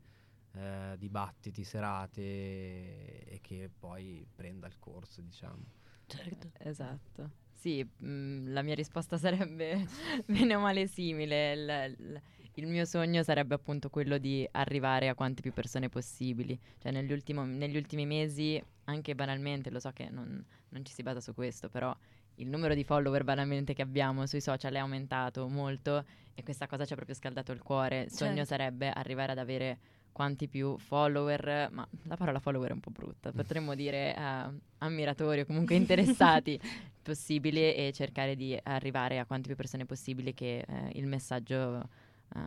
[0.54, 2.20] eh, dibattiti, serate
[3.24, 5.62] e che poi prenda il corso, diciamo.
[6.06, 6.50] Certo.
[6.58, 7.30] Esatto.
[7.52, 9.86] Sì, mm, la mia risposta sarebbe
[10.26, 11.52] bene o male simile.
[11.52, 12.22] Il, il-
[12.56, 16.56] il mio sogno sarebbe appunto quello di arrivare a quante più persone possibili.
[16.78, 21.02] Cioè negli, ultimo- negli ultimi mesi, anche banalmente, lo so che non, non ci si
[21.02, 21.92] basa su questo, però
[22.36, 26.84] il numero di follower banalmente che abbiamo sui social è aumentato molto e questa cosa
[26.84, 28.02] ci ha proprio scaldato il cuore.
[28.02, 28.50] Il sogno Certo.
[28.50, 29.78] sarebbe arrivare ad avere
[30.14, 34.44] quanti più follower, ma la parola follower è un po' brutta, potremmo dire eh,
[34.78, 36.58] ammiratori o comunque interessati
[37.02, 41.82] possibili e cercare di arrivare a quante più persone possibili che eh, il messaggio
[42.34, 42.40] eh,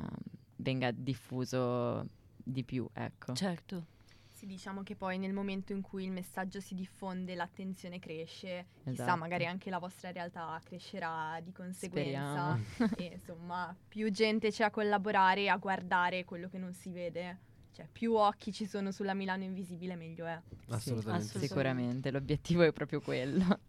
[0.56, 3.34] venga diffuso di più, ecco.
[3.34, 3.96] Certo.
[4.38, 8.92] Sì, diciamo che poi nel momento in cui il messaggio si diffonde, l'attenzione cresce, chissà,
[8.92, 9.18] Esatto.
[9.18, 12.58] magari anche la vostra realtà crescerà di conseguenza.
[12.58, 12.94] Speriamo.
[12.98, 17.46] e insomma, più gente c'è a collaborare e a guardare quello che non si vede.
[17.78, 20.32] Cioè, più occhi ci sono sulla Milano Invisibile, meglio è.
[20.70, 20.80] Assolutamente.
[20.80, 20.90] sì.
[20.98, 21.38] assolutamente.
[21.48, 23.60] Sicuramente, l'obiettivo è proprio quello.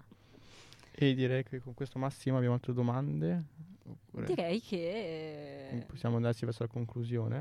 [0.93, 3.45] E direi che con questo Massimo abbiamo altre domande.
[3.87, 5.85] Oppure Direi che...
[5.87, 7.37] possiamo andarci verso la conclusione.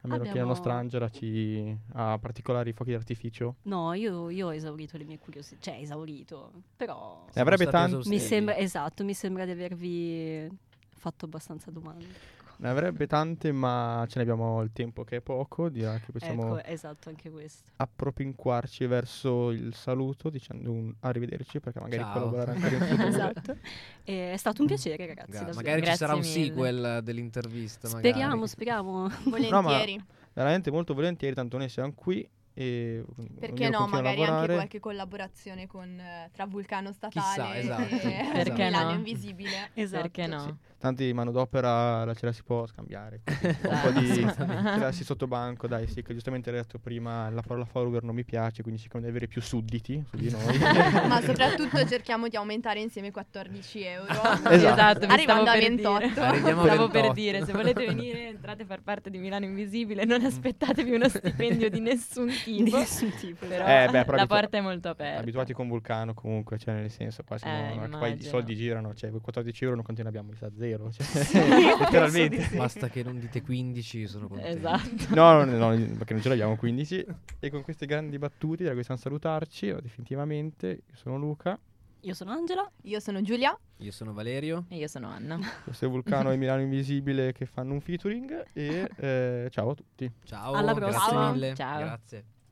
[0.00, 3.58] A meno che la Abbiamo- nostra Angela ci ha particolari fuochi d'artificio.
[3.62, 5.60] No, io, io ho esaurito le mie curiosità.
[5.60, 6.50] Cioè, esaurito.
[6.76, 7.24] Però...
[7.32, 10.48] Ne avrebbe tanti- Mi sembra, esatto, mi sembra di avervi
[10.90, 12.42] fatto abbastanza domande.
[12.56, 15.68] Ne avrebbe tante, ma ce ne abbiamo il tempo che è poco.
[15.68, 17.70] Direi che possiamo Ecco, esatto, anche questo.
[17.76, 22.12] appropinquarci verso il saluto dicendo un arrivederci perché magari Ciao.
[22.12, 23.08] collaborare ancora in futuro.
[23.08, 23.56] esatto.
[24.04, 25.30] E è stato un piacere, ragazzi.
[25.30, 26.32] Gra- magari ci sarà un mille.
[26.32, 27.88] sequel dell'intervista.
[27.88, 28.48] Speriamo, magari.
[28.48, 29.10] speriamo.
[29.24, 30.04] Volentieri.
[30.32, 33.04] Veramente molto volentieri, tanto noi siamo qui e
[33.40, 38.90] Perché no, magari anche qualche collaborazione con, eh, tra Vulcano Statale esatto, e Perché Milano
[38.90, 38.96] no?
[38.96, 39.70] Invisibile.
[39.74, 40.02] Esatto.
[40.02, 40.40] Perché no?
[40.40, 40.54] Sì.
[40.78, 43.22] Tanti manodopera la ce la si può scambiare.
[43.64, 47.64] un po' di tirarsi sotto banco, dai, sì, che giustamente hai detto prima la parola
[47.64, 50.58] follower non mi piace, quindi cerchiamo di avere più sudditi su di noi.
[51.08, 54.12] Ma soprattutto cerchiamo di aumentare insieme i 14 euro.
[54.50, 55.98] Esatto, mi Arrivando a per 28.
[56.08, 56.20] dire.
[56.20, 57.12] Arriviamo Stavo per 28.
[57.14, 61.70] dire, se volete venire, entrate a far parte di Milano Invisibile, non aspettatevi uno stipendio
[61.70, 62.76] di nessun Di tipo.
[62.76, 63.46] nessun tipo.
[63.46, 65.20] Però Eh, beh, però la abitua- porta è molto aperta.
[65.20, 69.08] Abituati con Vulcano comunque, cioè nel senso, qua siamo, Eh, poi i soldi girano, cioè
[69.10, 72.42] quei 14 euro non quanti ne abbiamo, mi sa zero, cioè, penso letteralmente.
[72.42, 72.56] sì.
[72.56, 74.56] Basta che non dite 15, io sono contento.
[74.56, 75.14] Esatto.
[75.14, 77.06] No, no, no, perché non ce l'abbiamo 15.
[77.40, 80.68] E con queste grandi battute direi che possiamo salutarci, oh, definitivamente.
[80.68, 81.58] Io sono Luca.
[82.00, 82.70] Io sono Angela.
[82.82, 83.58] Io sono Giulia.
[83.78, 84.66] Io sono Valerio.
[84.68, 85.38] E io sono Anna.
[85.64, 90.10] Questo è Vulcano e Milano Invisibile che fanno un featuring e eh, ciao a tutti.
[90.24, 91.30] Ciao, Alla grazie prossima.
[91.32, 91.54] mille.
[91.54, 91.78] Ciao.
[91.78, 92.24] Grazie.